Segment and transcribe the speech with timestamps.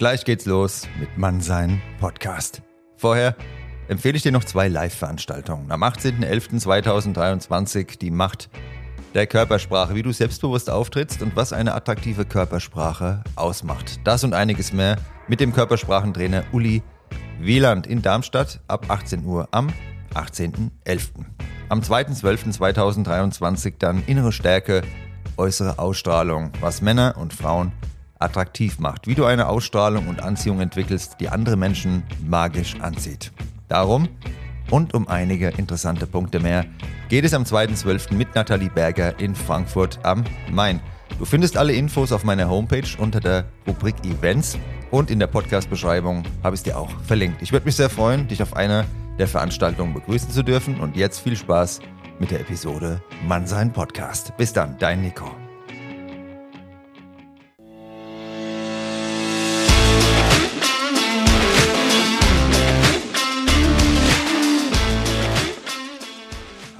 [0.00, 2.62] Gleich geht's los mit Mannsein Podcast.
[2.96, 3.36] Vorher
[3.86, 5.70] empfehle ich dir noch zwei Live-Veranstaltungen.
[5.70, 8.48] Am 18.11.2023 die Macht
[9.12, 14.00] der Körpersprache, wie du selbstbewusst auftrittst und was eine attraktive Körpersprache ausmacht.
[14.04, 14.96] Das und einiges mehr
[15.28, 16.82] mit dem Körpersprachentrainer Uli
[17.38, 19.68] Wieland in Darmstadt ab 18 Uhr am
[20.14, 21.10] 18.11.
[21.68, 24.80] Am 2.12.2023 dann innere Stärke,
[25.36, 27.72] äußere Ausstrahlung, was Männer und Frauen
[28.20, 33.32] attraktiv macht, wie du eine Ausstrahlung und Anziehung entwickelst, die andere Menschen magisch anzieht.
[33.68, 34.08] Darum
[34.70, 36.64] und um einige interessante Punkte mehr
[37.08, 38.14] geht es am 2.12.
[38.14, 40.80] mit Nathalie Berger in Frankfurt am Main.
[41.18, 44.56] Du findest alle Infos auf meiner Homepage unter der Rubrik Events
[44.90, 47.42] und in der Podcast-Beschreibung habe ich es dir auch verlinkt.
[47.42, 48.84] Ich würde mich sehr freuen, dich auf einer
[49.18, 51.80] der Veranstaltungen begrüßen zu dürfen und jetzt viel Spaß
[52.18, 54.36] mit der Episode Mannsein Podcast.
[54.36, 55.49] Bis dann, dein Nico.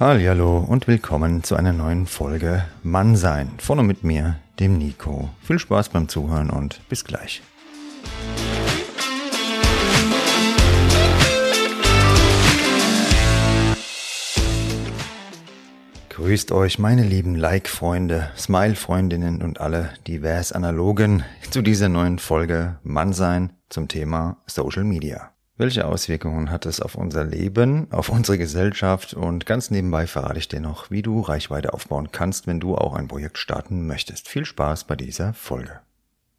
[0.01, 5.29] Hallo und willkommen zu einer neuen Folge Mannsein von und mit mir, dem Nico.
[5.43, 7.43] Viel Spaß beim Zuhören und bis gleich.
[16.09, 23.53] Grüßt euch, meine lieben Like-Freunde, Smile-Freundinnen und alle divers Analogen zu dieser neuen Folge Mannsein
[23.69, 25.31] zum Thema Social Media.
[25.61, 30.47] Welche Auswirkungen hat es auf unser Leben, auf unsere Gesellschaft und ganz nebenbei verrate ich
[30.47, 34.27] dir noch, wie du Reichweite aufbauen kannst, wenn du auch ein Projekt starten möchtest.
[34.27, 35.79] Viel Spaß bei dieser Folge.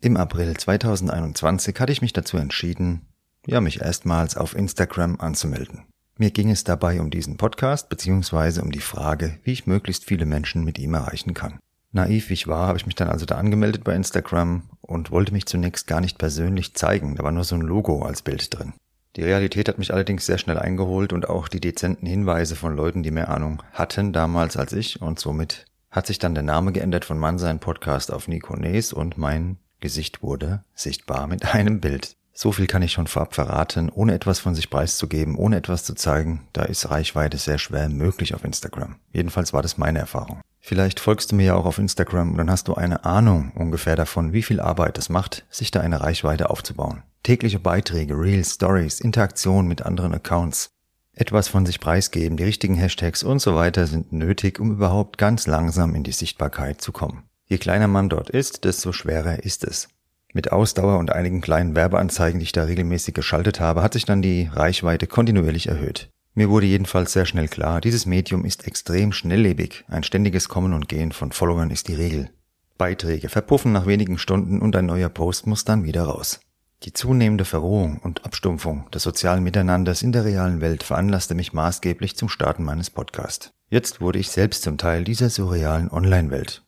[0.01, 3.03] Im April 2021 hatte ich mich dazu entschieden,
[3.47, 5.85] ja, mich erstmals auf Instagram anzumelden.
[6.19, 10.27] Mir ging es dabei um diesen Podcast beziehungsweise um die Frage, wie ich möglichst viele
[10.27, 11.61] Menschen mit ihm erreichen kann.
[11.93, 15.33] Naiv wie ich war, habe ich mich dann also da angemeldet bei Instagram und wollte
[15.33, 18.73] mich zunächst gar nicht persönlich zeigen, da war nur so ein Logo als Bild drin.
[19.17, 23.03] Die Realität hat mich allerdings sehr schnell eingeholt und auch die dezenten Hinweise von Leuten,
[23.03, 27.05] die mehr Ahnung hatten damals als ich und somit hat sich dann der Name geändert
[27.05, 32.17] von Mannsein Podcast auf Nico Nes und mein Gesicht wurde sichtbar mit einem Bild.
[32.33, 35.95] So viel kann ich schon vorab verraten, ohne etwas von sich preiszugeben, ohne etwas zu
[35.95, 38.97] zeigen, da ist Reichweite sehr schwer möglich auf Instagram.
[39.13, 40.41] Jedenfalls war das meine Erfahrung.
[40.59, 43.97] Vielleicht folgst du mir ja auch auf Instagram und dann hast du eine Ahnung ungefähr
[43.97, 47.03] davon, wie viel Arbeit es macht, sich da eine Reichweite aufzubauen.
[47.23, 50.71] Tägliche Beiträge, Reels, Stories, Interaktion mit anderen Accounts,
[51.13, 55.47] etwas von sich preisgeben, die richtigen Hashtags und so weiter sind nötig, um überhaupt ganz
[55.47, 57.23] langsam in die Sichtbarkeit zu kommen.
[57.47, 59.89] Je kleiner man dort ist, desto schwerer ist es.
[60.33, 64.23] Mit Ausdauer und einigen kleinen Werbeanzeigen, die ich da regelmäßig geschaltet habe, hat sich dann
[64.23, 66.09] die Reichweite kontinuierlich erhöht.
[66.35, 70.89] Mir wurde jedenfalls sehr schnell klar, dieses Medium ist extrem schnelllebig, ein ständiges Kommen und
[70.89, 72.31] Gehen von Followern ist die Regel.
[72.79, 76.41] Beiträge verpuffen nach wenigen Stunden und ein neuer Post muss dann wieder raus.
[76.85, 82.17] Die zunehmende Verrohung und Abstumpfung des sozialen Miteinanders in der realen Welt veranlasste mich maßgeblich
[82.17, 83.53] zum Starten meines Podcasts.
[83.71, 86.65] Jetzt wurde ich selbst zum Teil dieser surrealen Online-Welt.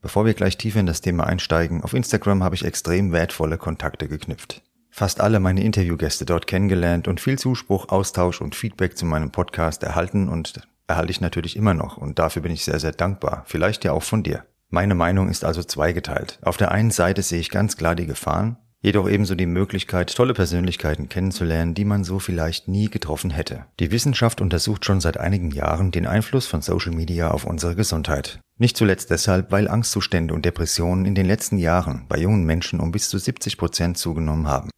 [0.00, 4.08] Bevor wir gleich tiefer in das Thema einsteigen, auf Instagram habe ich extrem wertvolle Kontakte
[4.08, 4.62] geknüpft.
[4.88, 9.82] Fast alle meine Interviewgäste dort kennengelernt und viel Zuspruch, Austausch und Feedback zu meinem Podcast
[9.82, 13.44] erhalten und erhalte ich natürlich immer noch und dafür bin ich sehr, sehr dankbar.
[13.46, 14.44] Vielleicht ja auch von dir.
[14.70, 16.38] Meine Meinung ist also zweigeteilt.
[16.42, 20.34] Auf der einen Seite sehe ich ganz klar die Gefahren, jedoch ebenso die Möglichkeit, tolle
[20.34, 23.66] Persönlichkeiten kennenzulernen, die man so vielleicht nie getroffen hätte.
[23.78, 28.40] Die Wissenschaft untersucht schon seit einigen Jahren den Einfluss von Social Media auf unsere Gesundheit.
[28.58, 32.92] Nicht zuletzt deshalb, weil Angstzustände und Depressionen in den letzten Jahren bei jungen Menschen um
[32.92, 34.70] bis zu 70 Prozent zugenommen haben.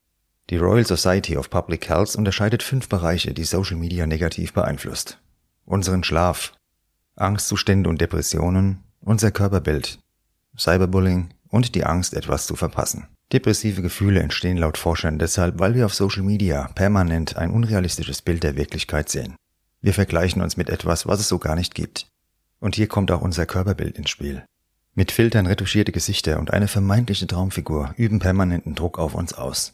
[0.51, 5.19] Die Royal Society of Public Health unterscheidet fünf Bereiche, die Social Media negativ beeinflusst.
[5.65, 6.53] Unseren Schlaf,
[7.17, 9.99] Angstzustände und Depressionen, unser Körperbild,
[10.59, 13.07] Cyberbullying und die Angst, etwas zu verpassen.
[13.33, 18.43] Depressive Gefühle entstehen laut Forschern deshalb, weil wir auf Social Media permanent ein unrealistisches Bild
[18.43, 19.37] der Wirklichkeit sehen.
[19.81, 22.09] Wir vergleichen uns mit etwas, was es so gar nicht gibt.
[22.61, 24.45] Und hier kommt auch unser Körperbild ins Spiel.
[24.95, 29.73] Mit Filtern retuschierte Gesichter und eine vermeintliche Traumfigur üben permanenten Druck auf uns aus.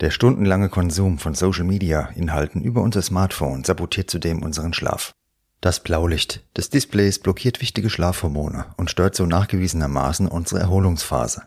[0.00, 5.14] Der stundenlange Konsum von Social Media Inhalten über unser Smartphone sabotiert zudem unseren Schlaf.
[5.60, 11.44] Das Blaulicht des Displays blockiert wichtige Schlafhormone und stört so nachgewiesenermaßen unsere Erholungsphase.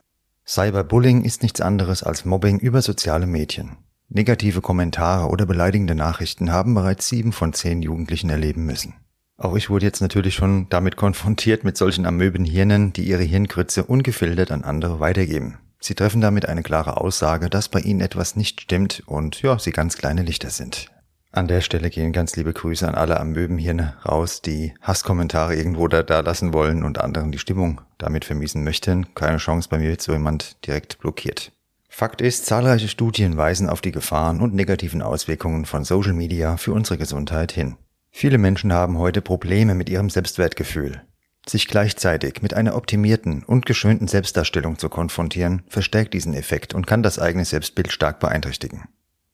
[0.50, 3.78] Cyberbullying ist nichts anderes als Mobbing über soziale Medien.
[4.08, 8.96] Negative Kommentare oder beleidigende Nachrichten haben bereits sieben von zehn Jugendlichen erleben müssen.
[9.38, 14.50] Auch ich wurde jetzt natürlich schon damit konfrontiert mit solchen Amöbenhirnen, die ihre Hirnkrütze ungefiltert
[14.50, 15.60] an andere weitergeben.
[15.80, 19.72] Sie treffen damit eine klare Aussage, dass bei ihnen etwas nicht stimmt und ja, sie
[19.72, 20.90] ganz kleine Lichter sind.
[21.32, 26.02] An der Stelle gehen ganz liebe Grüße an alle Amöbenhirne raus, die Hasskommentare irgendwo da,
[26.02, 29.14] da lassen wollen und anderen die Stimmung damit vermiesen möchten.
[29.14, 31.52] Keine Chance, bei mir wird so jemand direkt blockiert.
[31.88, 36.74] Fakt ist, zahlreiche Studien weisen auf die Gefahren und negativen Auswirkungen von Social Media für
[36.74, 37.76] unsere Gesundheit hin.
[38.10, 41.02] Viele Menschen haben heute Probleme mit ihrem Selbstwertgefühl.
[41.48, 47.04] Sich gleichzeitig mit einer optimierten und geschönten Selbstdarstellung zu konfrontieren, verstärkt diesen Effekt und kann
[47.04, 48.88] das eigene Selbstbild stark beeinträchtigen.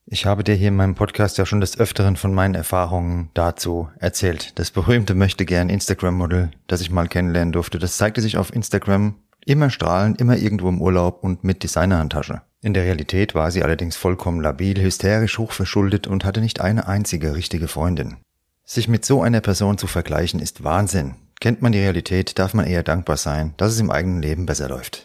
[0.07, 3.89] Ich habe dir hier in meinem Podcast ja schon des Öfteren von meinen Erfahrungen dazu
[3.97, 4.57] erzählt.
[4.59, 9.15] Das berühmte möchte gern Instagram-Model, das ich mal kennenlernen durfte, das zeigte sich auf Instagram
[9.47, 12.43] immer strahlend, immer irgendwo im Urlaub und mit Designerhandtasche.
[12.61, 17.33] In der Realität war sie allerdings vollkommen labil, hysterisch, hochverschuldet und hatte nicht eine einzige
[17.33, 18.17] richtige Freundin.
[18.63, 21.15] Sich mit so einer Person zu vergleichen ist Wahnsinn.
[21.39, 24.69] Kennt man die Realität, darf man eher dankbar sein, dass es im eigenen Leben besser
[24.69, 25.04] läuft.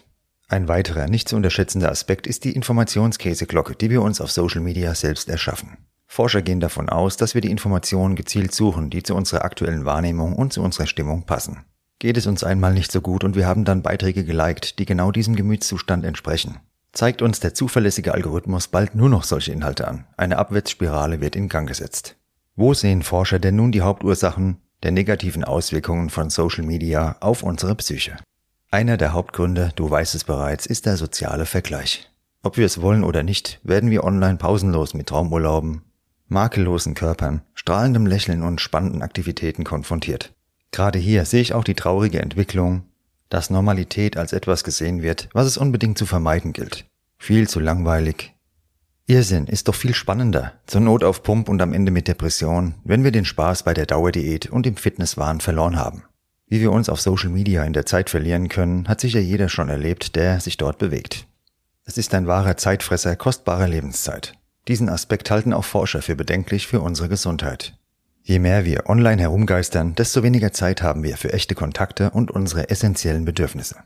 [0.51, 4.93] Ein weiterer, nicht zu unterschätzender Aspekt ist die Informationskäseglocke, die wir uns auf Social Media
[4.93, 5.77] selbst erschaffen.
[6.07, 10.35] Forscher gehen davon aus, dass wir die Informationen gezielt suchen, die zu unserer aktuellen Wahrnehmung
[10.35, 11.63] und zu unserer Stimmung passen.
[11.99, 15.13] Geht es uns einmal nicht so gut und wir haben dann Beiträge geliked, die genau
[15.13, 16.59] diesem Gemütszustand entsprechen.
[16.91, 20.03] Zeigt uns der zuverlässige Algorithmus bald nur noch solche Inhalte an.
[20.17, 22.17] Eine Abwärtsspirale wird in Gang gesetzt.
[22.57, 27.73] Wo sehen Forscher denn nun die Hauptursachen der negativen Auswirkungen von Social Media auf unsere
[27.75, 28.17] Psyche?
[28.73, 32.09] Einer der Hauptgründe, du weißt es bereits, ist der soziale Vergleich.
[32.41, 35.81] Ob wir es wollen oder nicht, werden wir online pausenlos mit Traumurlauben,
[36.29, 40.33] makellosen Körpern, strahlendem Lächeln und spannenden Aktivitäten konfrontiert.
[40.71, 42.83] Gerade hier sehe ich auch die traurige Entwicklung,
[43.27, 46.85] dass Normalität als etwas gesehen wird, was es unbedingt zu vermeiden gilt.
[47.17, 48.33] Viel zu langweilig.
[49.05, 53.03] Irrsinn ist doch viel spannender, zur Not auf Pump und am Ende mit Depression, wenn
[53.03, 56.03] wir den Spaß bei der Dauerdiät und im Fitnesswahn verloren haben.
[56.51, 59.69] Wie wir uns auf Social Media in der Zeit verlieren können, hat sicher jeder schon
[59.69, 61.25] erlebt, der sich dort bewegt.
[61.85, 64.33] Es ist ein wahrer Zeitfresser kostbarer Lebenszeit.
[64.67, 67.77] Diesen Aspekt halten auch Forscher für bedenklich für unsere Gesundheit.
[68.23, 72.69] Je mehr wir online herumgeistern, desto weniger Zeit haben wir für echte Kontakte und unsere
[72.69, 73.77] essentiellen Bedürfnisse.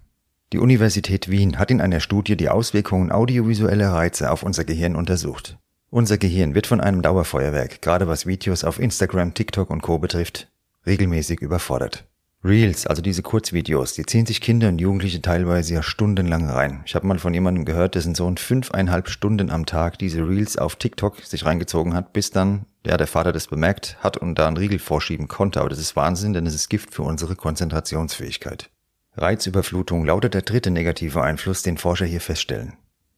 [0.52, 5.60] Die Universität Wien hat in einer Studie die Auswirkungen audiovisueller Reize auf unser Gehirn untersucht.
[5.92, 10.48] Unser Gehirn wird von einem Dauerfeuerwerk, gerade was Videos auf Instagram, TikTok und Co betrifft,
[10.88, 12.06] regelmäßig überfordert.
[12.46, 16.84] Reels, also diese Kurzvideos, die ziehen sich Kinder und Jugendliche teilweise ja stundenlang rein.
[16.86, 20.76] Ich habe mal von jemandem gehört, dessen Sohn fünfeinhalb Stunden am Tag diese Reels auf
[20.76, 24.58] TikTok sich reingezogen hat, bis dann ja, der Vater das bemerkt hat und da einen
[24.58, 25.60] Riegel vorschieben konnte.
[25.60, 28.70] Aber das ist Wahnsinn, denn es ist Gift für unsere Konzentrationsfähigkeit.
[29.18, 32.74] Reizüberflutung lautet der dritte negative Einfluss, den Forscher hier feststellen.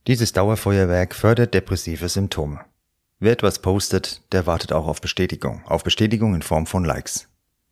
[0.07, 2.61] Dieses Dauerfeuerwerk fördert depressive Symptome.
[3.19, 7.27] Wer etwas postet, der wartet auch auf Bestätigung, auf Bestätigung in Form von Likes.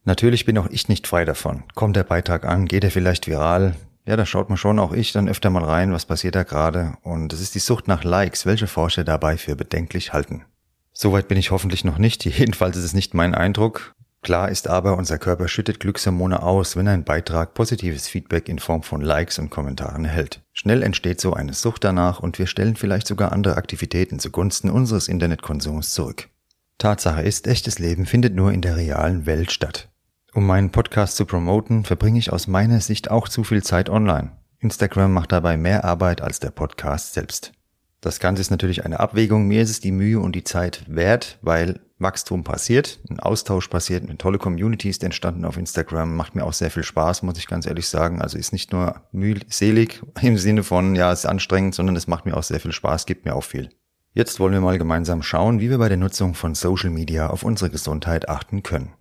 [0.06, 1.64] Natürlich bin auch ich nicht frei davon.
[1.74, 3.76] Kommt der Beitrag an, geht er vielleicht viral?
[4.06, 6.94] Ja, da schaut man schon auch ich dann öfter mal rein, was passiert da gerade.
[7.02, 10.46] Und es ist die Sucht nach Likes, welche Forscher dabei für bedenklich halten.
[10.94, 12.24] Soweit bin ich hoffentlich noch nicht.
[12.26, 13.96] Jedenfalls ist es nicht mein Eindruck.
[14.22, 18.82] Klar ist aber, unser Körper schüttet Glückshormone aus, wenn ein Beitrag positives Feedback in Form
[18.82, 20.42] von Likes und Kommentaren erhält.
[20.54, 25.08] Schnell entsteht so eine Sucht danach und wir stellen vielleicht sogar andere Aktivitäten zugunsten unseres
[25.08, 26.30] Internetkonsums zurück.
[26.78, 29.90] Tatsache ist, echtes Leben findet nur in der realen Welt statt.
[30.36, 34.34] Um meinen Podcast zu promoten, verbringe ich aus meiner Sicht auch zu viel Zeit online.
[34.60, 37.54] Instagram macht dabei mehr Arbeit als der Podcast selbst.
[38.02, 39.48] Das Ganze ist natürlich eine Abwägung.
[39.48, 44.04] Mir ist es die Mühe und die Zeit wert, weil Wachstum passiert, ein Austausch passiert,
[44.04, 47.48] eine tolle Community ist entstanden auf Instagram, macht mir auch sehr viel Spaß, muss ich
[47.48, 48.22] ganz ehrlich sagen.
[48.22, 52.26] Also ist nicht nur mühselig im Sinne von, ja, es ist anstrengend, sondern es macht
[52.26, 53.70] mir auch sehr viel Spaß, gibt mir auch viel.
[54.12, 57.44] Jetzt wollen wir mal gemeinsam schauen, wie wir bei der Nutzung von Social Media auf
[57.44, 58.92] unsere Gesundheit achten können.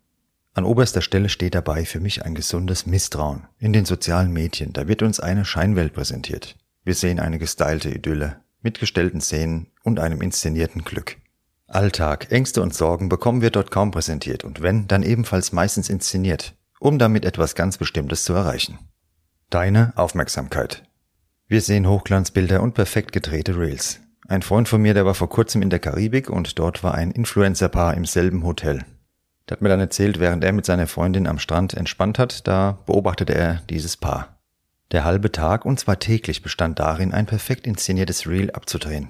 [0.57, 3.49] An oberster Stelle steht dabei für mich ein gesundes Misstrauen.
[3.59, 6.57] In den sozialen Medien, da wird uns eine Scheinwelt präsentiert.
[6.85, 11.17] Wir sehen eine gestylte Idylle, mit gestellten Szenen und einem inszenierten Glück.
[11.67, 16.55] Alltag, Ängste und Sorgen bekommen wir dort kaum präsentiert und wenn, dann ebenfalls meistens inszeniert,
[16.79, 18.79] um damit etwas ganz Bestimmtes zu erreichen.
[19.51, 20.85] Deine Aufmerksamkeit.
[21.49, 24.01] Wir sehen Hochglanzbilder und perfekt gedrehte Reels.
[24.29, 27.11] Ein Freund von mir, der war vor kurzem in der Karibik und dort war ein
[27.11, 28.85] Influencer-Paar im selben Hotel.
[29.49, 32.79] Der hat mir dann erzählt, während er mit seiner Freundin am Strand entspannt hat, da
[32.87, 34.39] beobachtete er dieses Paar.
[34.91, 39.09] Der halbe Tag, und zwar täglich, bestand darin, ein perfekt inszeniertes Reel abzudrehen.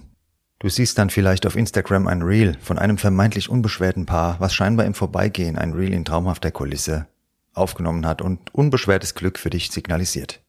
[0.59, 4.87] Du siehst dann vielleicht auf Instagram ein Reel von einem vermeintlich unbeschwerten Paar, was scheinbar
[4.87, 7.07] im Vorbeigehen ein Reel in traumhafter Kulisse
[7.53, 10.41] aufgenommen hat und unbeschwertes Glück für dich signalisiert.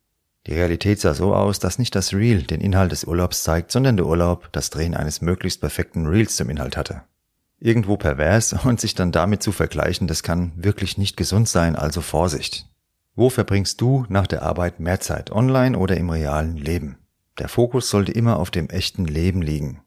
[0.47, 3.97] Die Realität sah so aus, dass nicht das Reel den Inhalt des Urlaubs zeigt, sondern
[3.97, 7.03] der Urlaub das Drehen eines möglichst perfekten Reels zum Inhalt hatte
[7.59, 12.01] irgendwo pervers und sich dann damit zu vergleichen, das kann wirklich nicht gesund sein, also
[12.01, 12.67] Vorsicht.
[13.15, 16.97] Wo verbringst du nach der Arbeit mehr Zeit, online oder im realen Leben?
[17.39, 19.81] Der Fokus sollte immer auf dem echten Leben liegen.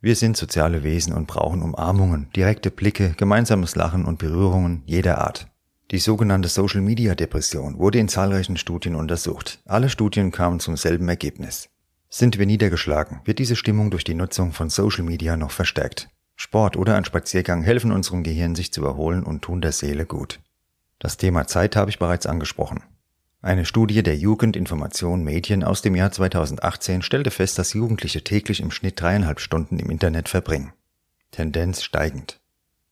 [0.00, 5.46] Wir sind soziale Wesen und brauchen Umarmungen, direkte Blicke, gemeinsames Lachen und Berührungen jeder Art.
[5.92, 9.60] Die sogenannte Social Media Depression wurde in zahlreichen Studien untersucht.
[9.66, 11.68] Alle Studien kamen zum selben Ergebnis.
[12.08, 16.08] Sind wir niedergeschlagen, wird diese Stimmung durch die Nutzung von Social Media noch verstärkt.
[16.42, 20.40] Sport oder ein Spaziergang helfen unserem Gehirn, sich zu erholen und tun der Seele gut.
[20.98, 22.82] Das Thema Zeit habe ich bereits angesprochen.
[23.42, 28.72] Eine Studie der Jugendinformation Medien aus dem Jahr 2018 stellte fest, dass Jugendliche täglich im
[28.72, 30.72] Schnitt dreieinhalb Stunden im Internet verbringen.
[31.30, 32.40] Tendenz steigend.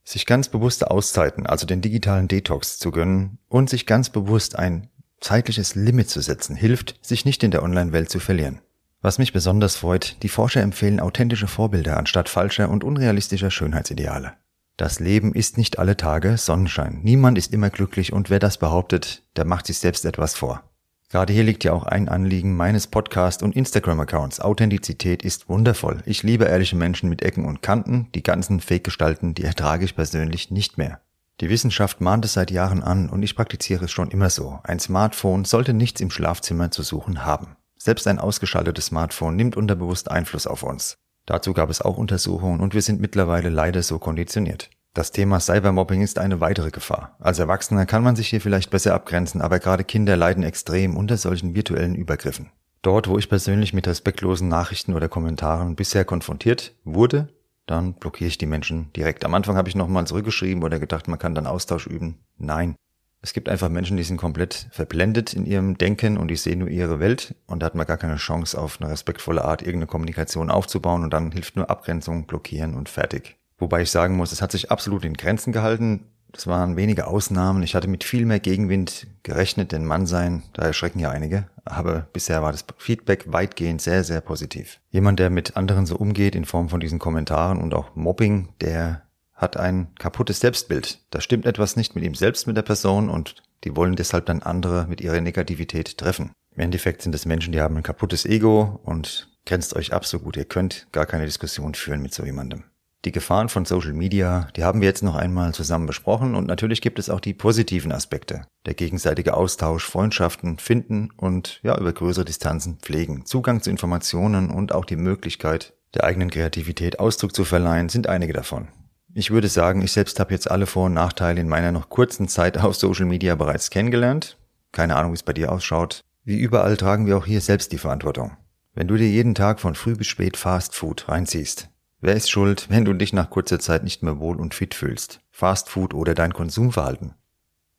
[0.05, 4.89] Sich ganz bewusste Auszeiten, also den digitalen Detox zu gönnen und sich ganz bewusst ein
[5.19, 8.61] zeitliches Limit zu setzen, hilft, sich nicht in der Online-Welt zu verlieren.
[9.03, 14.35] Was mich besonders freut, die Forscher empfehlen authentische Vorbilder anstatt falscher und unrealistischer Schönheitsideale.
[14.77, 17.01] Das Leben ist nicht alle Tage Sonnenschein.
[17.03, 20.63] Niemand ist immer glücklich und wer das behauptet, der macht sich selbst etwas vor.
[21.09, 24.41] Gerade hier liegt ja auch ein Anliegen meines Podcast- und Instagram-Accounts.
[24.41, 26.03] Authentizität ist wundervoll.
[26.05, 28.09] Ich liebe ehrliche Menschen mit Ecken und Kanten.
[28.15, 31.01] Die ganzen Fake-Gestalten, die ertrage ich persönlich nicht mehr.
[31.41, 34.61] Die Wissenschaft mahnt es seit Jahren an und ich praktiziere es schon immer so.
[34.63, 37.57] Ein Smartphone sollte nichts im Schlafzimmer zu suchen haben.
[37.83, 40.99] Selbst ein ausgeschaltetes Smartphone nimmt unterbewusst Einfluss auf uns.
[41.25, 44.69] Dazu gab es auch Untersuchungen und wir sind mittlerweile leider so konditioniert.
[44.93, 47.17] Das Thema Cybermobbing ist eine weitere Gefahr.
[47.21, 51.17] Als Erwachsener kann man sich hier vielleicht besser abgrenzen, aber gerade Kinder leiden extrem unter
[51.17, 52.51] solchen virtuellen Übergriffen.
[52.83, 57.29] Dort, wo ich persönlich mit respektlosen Nachrichten oder Kommentaren bisher konfrontiert wurde,
[57.65, 59.25] dann blockiere ich die Menschen direkt.
[59.25, 62.19] Am Anfang habe ich nochmal zurückgeschrieben oder gedacht, man kann dann Austausch üben.
[62.37, 62.77] Nein,
[63.23, 66.69] es gibt einfach Menschen, die sind komplett verblendet in ihrem Denken und die sehen nur
[66.69, 70.51] ihre Welt und da hat man gar keine Chance, auf eine respektvolle Art irgendeine Kommunikation
[70.51, 73.37] aufzubauen und dann hilft nur Abgrenzung, blockieren und fertig.
[73.59, 76.07] Wobei ich sagen muss, es hat sich absolut in Grenzen gehalten.
[76.33, 77.63] Das waren wenige Ausnahmen.
[77.63, 81.47] Ich hatte mit viel mehr Gegenwind gerechnet, denn Mann sein, da erschrecken ja einige.
[81.65, 84.81] Aber bisher war das Feedback weitgehend sehr, sehr positiv.
[84.91, 89.03] Jemand, der mit anderen so umgeht in Form von diesen Kommentaren und auch Mobbing, der
[89.41, 91.01] hat ein kaputtes Selbstbild.
[91.11, 94.43] Da stimmt etwas nicht mit ihm selbst, mit der Person und die wollen deshalb dann
[94.43, 96.33] andere mit ihrer Negativität treffen.
[96.55, 100.19] Im Endeffekt sind es Menschen, die haben ein kaputtes Ego und grenzt euch ab so
[100.19, 102.65] gut ihr könnt, gar keine Diskussion führen mit so jemandem.
[103.07, 106.83] Die Gefahren von Social Media, die haben wir jetzt noch einmal zusammen besprochen und natürlich
[106.83, 108.43] gibt es auch die positiven Aspekte.
[108.67, 113.25] Der gegenseitige Austausch, Freundschaften finden und ja, über größere Distanzen pflegen.
[113.25, 118.35] Zugang zu Informationen und auch die Möglichkeit, der eigenen Kreativität Ausdruck zu verleihen, sind einige
[118.35, 118.69] davon.
[119.13, 122.29] Ich würde sagen, ich selbst habe jetzt alle Vor- und Nachteile in meiner noch kurzen
[122.29, 124.39] Zeit auf Social Media bereits kennengelernt.
[124.71, 126.05] Keine Ahnung, wie es bei dir ausschaut.
[126.23, 128.37] Wie überall tragen wir auch hier selbst die Verantwortung.
[128.73, 132.67] Wenn du dir jeden Tag von früh bis spät Fast Food reinziehst, wer ist schuld,
[132.71, 135.21] wenn du dich nach kurzer Zeit nicht mehr wohl und fit fühlst?
[135.33, 137.15] Fast Food oder dein Konsumverhalten?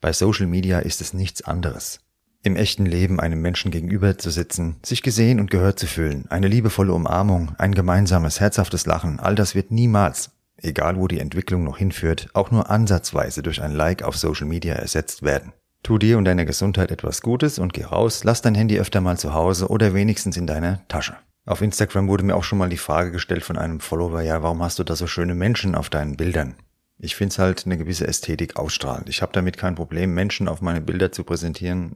[0.02, 2.00] Bei Social Media ist es nichts anderes.
[2.44, 6.48] Im echten Leben einem Menschen gegenüber zu sitzen, sich gesehen und gehört zu fühlen, eine
[6.48, 11.78] liebevolle Umarmung, ein gemeinsames, herzhaftes Lachen, all das wird niemals, egal wo die Entwicklung noch
[11.78, 15.54] hinführt, auch nur ansatzweise durch ein Like auf Social Media ersetzt werden.
[15.84, 19.18] Tu dir und deiner Gesundheit etwas Gutes und geh raus, lass dein Handy öfter mal
[19.18, 21.16] zu Hause oder wenigstens in deiner Tasche.
[21.46, 24.62] Auf Instagram wurde mir auch schon mal die Frage gestellt von einem Follower, ja, warum
[24.62, 26.56] hast du da so schöne Menschen auf deinen Bildern?
[27.00, 29.10] Ich finde es halt eine gewisse Ästhetik ausstrahlend.
[29.10, 31.96] Ich habe damit kein Problem, Menschen auf meine Bilder zu präsentieren,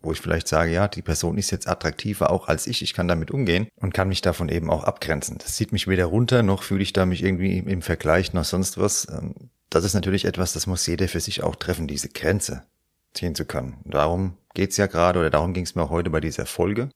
[0.00, 3.08] wo ich vielleicht sage, ja, die Person ist jetzt attraktiver auch als ich, ich kann
[3.08, 5.38] damit umgehen und kann mich davon eben auch abgrenzen.
[5.38, 8.78] Das zieht mich weder runter, noch fühle ich da mich irgendwie im Vergleich noch sonst
[8.78, 9.06] was.
[9.10, 9.34] Ähm,
[9.70, 12.64] das ist natürlich etwas, das muss jeder für sich auch treffen, diese Grenze
[13.14, 13.76] ziehen zu können.
[13.84, 16.90] Darum geht's ja gerade oder darum ging es mir auch heute bei dieser Folge,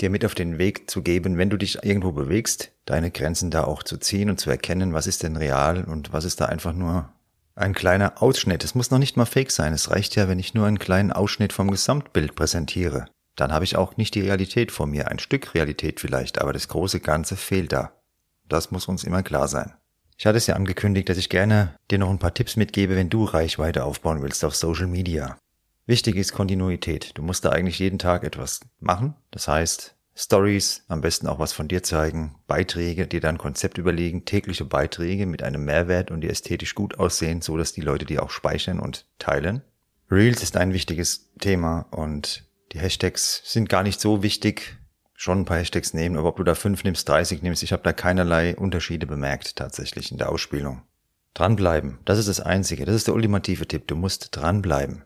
[0.00, 3.64] dir mit auf den Weg zu geben, wenn du dich irgendwo bewegst, deine Grenzen da
[3.64, 6.72] auch zu ziehen und zu erkennen, was ist denn real und was ist da einfach
[6.72, 7.12] nur
[7.54, 8.64] ein kleiner Ausschnitt.
[8.64, 9.72] Es muss noch nicht mal fake sein.
[9.72, 13.06] Es reicht ja, wenn ich nur einen kleinen Ausschnitt vom Gesamtbild präsentiere.
[13.36, 15.08] Dann habe ich auch nicht die Realität vor mir.
[15.08, 17.92] Ein Stück Realität vielleicht, aber das große Ganze fehlt da.
[18.48, 19.72] Das muss uns immer klar sein.
[20.18, 23.08] Ich hatte es ja angekündigt, dass ich gerne dir noch ein paar Tipps mitgebe, wenn
[23.08, 25.38] du Reichweite aufbauen willst auf Social Media.
[25.86, 27.12] Wichtig ist Kontinuität.
[27.14, 29.14] Du musst da eigentlich jeden Tag etwas machen.
[29.30, 34.24] Das heißt, Stories, am besten auch was von dir zeigen, Beiträge, dir dann Konzept überlegen,
[34.24, 38.18] tägliche Beiträge mit einem Mehrwert und die ästhetisch gut aussehen, so dass die Leute die
[38.18, 39.62] auch speichern und teilen.
[40.10, 44.76] Reels ist ein wichtiges Thema und die Hashtags sind gar nicht so wichtig.
[45.14, 47.82] Schon ein paar Hashtags nehmen, aber ob du da fünf nimmst, 30 nimmst, ich habe
[47.82, 50.82] da keinerlei Unterschiede bemerkt tatsächlich in der Ausspielung.
[51.34, 55.04] Dranbleiben, das ist das Einzige, das ist der ultimative Tipp, du musst dranbleiben.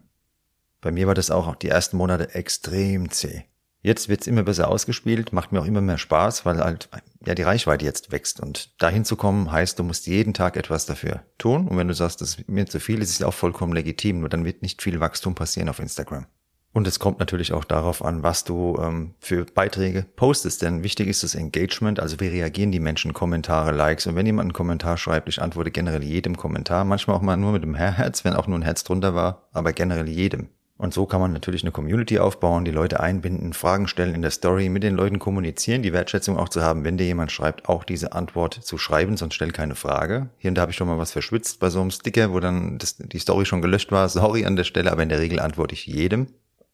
[0.81, 3.45] Bei mir war das auch die ersten Monate extrem zäh.
[3.85, 6.89] Jetzt wird's immer besser ausgespielt, macht mir auch immer mehr Spaß, weil halt
[7.27, 8.41] ja die Reichweite jetzt wächst.
[8.41, 11.69] Und dahin zu kommen heißt, du musst jeden Tag etwas dafür tun.
[11.69, 14.21] Und wenn du sagst, das ist mir zu viel, ist es auch vollkommen legitim.
[14.21, 16.25] Nur dann wird nicht viel Wachstum passieren auf Instagram.
[16.73, 20.63] Und es kommt natürlich auch darauf an, was du ähm, für Beiträge postest.
[20.63, 24.07] Denn wichtig ist das Engagement, also wie reagieren die Menschen, Kommentare, Likes.
[24.07, 27.53] Und wenn jemand einen Kommentar schreibt, ich antworte generell jedem Kommentar, manchmal auch mal nur
[27.53, 30.49] mit dem Herz, wenn auch nur ein Herz drunter war, aber generell jedem.
[30.85, 34.31] Und so kann man natürlich eine Community aufbauen, die Leute einbinden, Fragen stellen in der
[34.31, 37.85] Story, mit den Leuten kommunizieren, die Wertschätzung auch zu haben, wenn dir jemand schreibt, auch
[37.85, 40.29] diese Antwort zu schreiben, sonst stell keine Frage.
[40.37, 42.77] Hier und da habe ich schon mal was verschwitzt bei so einem Sticker, wo dann
[42.77, 44.11] das, die Story schon gelöscht war.
[44.11, 46.27] Sorry an der Stelle, aber in der Regel antworte ich jedem.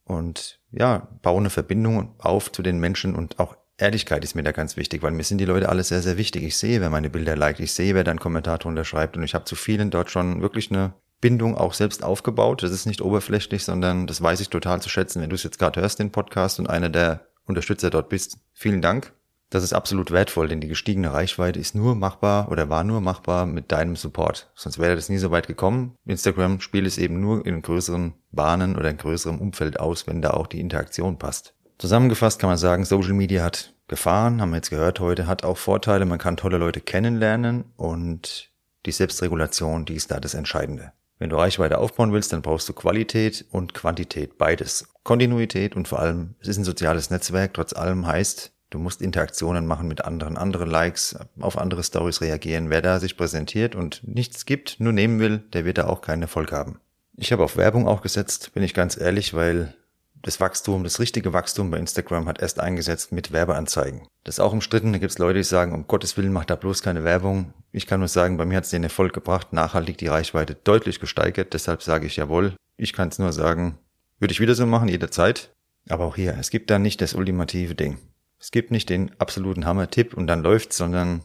[0.03, 4.51] Und ja, baue eine Verbindung auf zu den Menschen und auch Ehrlichkeit ist mir da
[4.51, 6.43] ganz wichtig, weil mir sind die Leute alle sehr, sehr wichtig.
[6.43, 9.35] Ich sehe, wer meine Bilder liked, ich sehe, wer deinen Kommentar drunter schreibt und ich
[9.35, 12.63] habe zu vielen dort schon wirklich eine Bindung auch selbst aufgebaut.
[12.63, 15.21] Das ist nicht oberflächlich, sondern das weiß ich total zu schätzen.
[15.21, 18.81] Wenn du es jetzt gerade hörst, den Podcast und einer der Unterstützer dort bist, vielen
[18.81, 19.13] Dank.
[19.51, 23.45] Das ist absolut wertvoll, denn die gestiegene Reichweite ist nur machbar oder war nur machbar
[23.45, 24.49] mit deinem Support.
[24.55, 25.95] Sonst wäre das nie so weit gekommen.
[26.05, 30.31] Instagram spielt es eben nur in größeren Bahnen oder in größerem Umfeld aus, wenn da
[30.31, 31.53] auch die Interaktion passt.
[31.79, 35.57] Zusammengefasst kann man sagen, Social Media hat Gefahren, haben wir jetzt gehört heute, hat auch
[35.57, 38.51] Vorteile, man kann tolle Leute kennenlernen und
[38.85, 40.93] die Selbstregulation, die ist da das Entscheidende.
[41.21, 44.87] Wenn du Reichweite aufbauen willst, dann brauchst du Qualität und Quantität, beides.
[45.03, 49.67] Kontinuität und vor allem, es ist ein soziales Netzwerk, trotz allem heißt, du musst Interaktionen
[49.67, 52.71] machen mit anderen, andere Likes, auf andere Stories reagieren.
[52.71, 56.23] Wer da sich präsentiert und nichts gibt, nur nehmen will, der wird da auch keinen
[56.23, 56.79] Erfolg haben.
[57.17, 59.75] Ich habe auf Werbung auch gesetzt, bin ich ganz ehrlich, weil
[60.23, 64.07] das Wachstum, das richtige Wachstum bei Instagram hat erst eingesetzt mit Werbeanzeigen.
[64.23, 64.93] Das ist auch umstritten.
[64.93, 67.53] Da gibt es Leute, die sagen, um Gottes Willen macht da bloß keine Werbung.
[67.71, 70.99] Ich kann nur sagen, bei mir hat es den Erfolg gebracht, nachhaltig die Reichweite deutlich
[70.99, 71.53] gesteigert.
[71.53, 72.55] Deshalb sage ich jawohl.
[72.77, 73.79] Ich kann es nur sagen,
[74.19, 75.53] würde ich wieder so machen, jederzeit.
[75.89, 77.97] Aber auch hier, es gibt da nicht das ultimative Ding.
[78.39, 81.23] Es gibt nicht den absoluten Hammer-Tipp und dann läuft's, sondern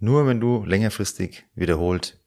[0.00, 2.18] nur wenn du längerfristig wiederholt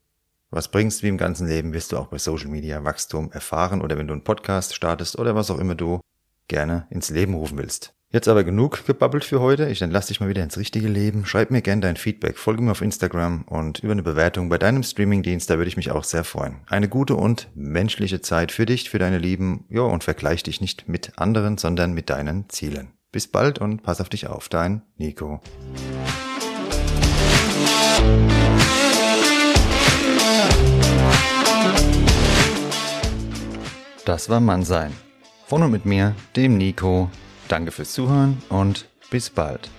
[0.50, 3.98] was bringst wie im ganzen Leben, wirst du auch bei Social Media Wachstum erfahren oder
[3.98, 6.00] wenn du einen Podcast startest oder was auch immer du
[6.48, 7.94] gerne ins Leben rufen willst.
[8.10, 9.68] Jetzt aber genug gebabbelt für heute.
[9.68, 11.26] Ich entlasse dich mal wieder ins richtige Leben.
[11.26, 14.82] Schreib mir gerne dein Feedback, folge mir auf Instagram und über eine Bewertung bei deinem
[14.82, 16.62] Streamingdienst, da würde ich mich auch sehr freuen.
[16.68, 19.66] Eine gute und menschliche Zeit für dich, für deine Lieben.
[19.68, 22.92] Ja, und vergleich dich nicht mit anderen, sondern mit deinen Zielen.
[23.12, 25.42] Bis bald und pass auf dich auf, dein Nico.
[34.06, 34.94] Das war Mannsein.
[35.48, 37.08] Von und mit mir, dem Nico.
[37.48, 39.70] Danke fürs Zuhören und bis bald.